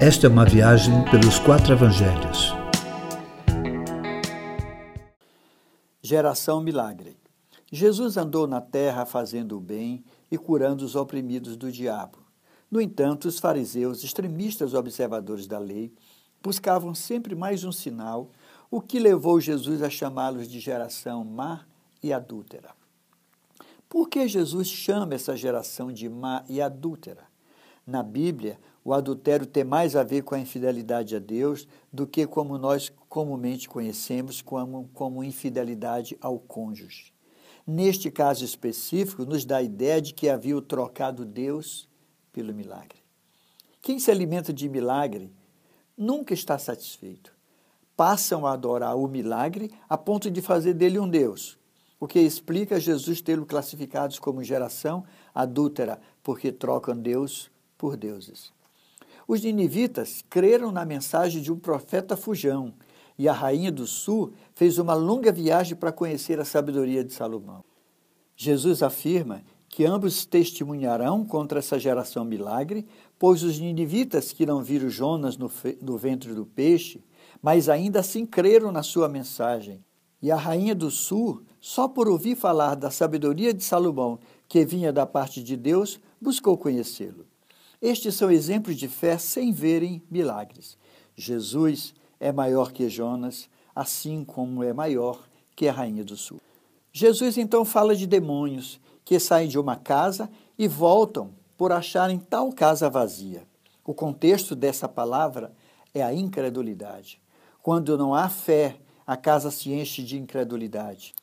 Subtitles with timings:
[0.00, 2.52] Esta é uma viagem pelos quatro evangelhos.
[6.00, 7.16] Geração Milagre.
[7.72, 12.18] Jesus andou na terra fazendo o bem e curando os oprimidos do diabo.
[12.70, 15.92] No entanto, os fariseus, extremistas observadores da lei,
[16.40, 18.30] buscavam sempre mais um sinal,
[18.70, 21.62] o que levou Jesus a chamá-los de geração má
[22.00, 22.70] e adúltera.
[23.88, 27.26] Por que Jesus chama essa geração de má e adúltera?
[27.84, 32.26] Na Bíblia, o adultério tem mais a ver com a infidelidade a Deus do que
[32.26, 37.12] como nós comumente conhecemos como, como infidelidade ao cônjuge.
[37.66, 41.86] Neste caso específico, nos dá a ideia de que havia trocado Deus
[42.32, 42.96] pelo milagre.
[43.82, 45.30] Quem se alimenta de milagre
[45.94, 47.36] nunca está satisfeito.
[47.94, 51.58] Passam a adorar o milagre a ponto de fazer dele um Deus,
[52.00, 58.56] o que explica Jesus tê-lo classificados como geração adúltera, porque trocam Deus por deuses.
[59.28, 62.72] Os ninivitas creram na mensagem de um profeta fujão,
[63.18, 67.62] e a rainha do sul fez uma longa viagem para conhecer a sabedoria de Salomão.
[68.34, 72.86] Jesus afirma que ambos testemunharão contra essa geração milagre,
[73.18, 77.04] pois os ninivitas que não viram Jonas no, no ventre do peixe,
[77.42, 79.84] mas ainda assim creram na sua mensagem.
[80.22, 84.18] E a rainha do sul, só por ouvir falar da sabedoria de Salomão,
[84.48, 87.26] que vinha da parte de Deus, buscou conhecê-lo.
[87.80, 90.76] Estes são exemplos de fé sem verem milagres.
[91.16, 96.40] Jesus é maior que Jonas, assim como é maior que a Rainha do Sul.
[96.92, 102.52] Jesus então fala de demônios que saem de uma casa e voltam por acharem tal
[102.52, 103.46] casa vazia.
[103.84, 105.52] O contexto dessa palavra
[105.94, 107.20] é a incredulidade.
[107.62, 111.14] Quando não há fé, a casa se enche de incredulidade.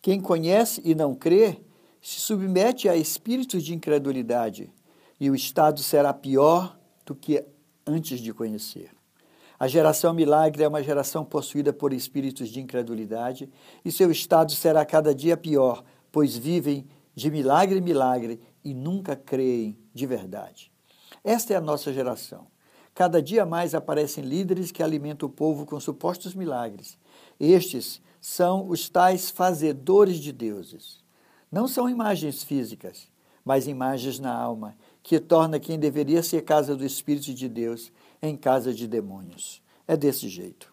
[0.00, 1.58] Quem conhece e não crê
[2.00, 4.72] se submete a espíritos de incredulidade,
[5.20, 7.44] e o estado será pior do que
[7.86, 8.90] antes de conhecer.
[9.58, 13.50] A geração milagre é uma geração possuída por espíritos de incredulidade
[13.84, 19.14] e seu estado será cada dia pior, pois vivem de milagre em milagre e nunca
[19.14, 20.72] creem de verdade.
[21.22, 22.46] Esta é a nossa geração.
[22.94, 26.98] Cada dia mais aparecem líderes que alimentam o povo com supostos milagres.
[27.38, 31.04] Estes são os tais fazedores de deuses.
[31.52, 33.08] Não são imagens físicas,
[33.44, 37.92] mas imagens na alma, que torna quem deveria ser casa do Espírito de Deus
[38.22, 39.62] em casa de demônios.
[39.86, 40.72] É desse jeito.